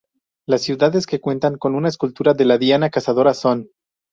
Las 0.47 0.63
ciudades 0.63 1.05
que 1.05 1.21
cuentan 1.21 1.59
con 1.59 1.75
una 1.75 1.87
escultura 1.87 2.33
de 2.33 2.45
la 2.45 2.57
Diana 2.57 2.89
Cazadora 2.89 3.35
son. 3.35 3.69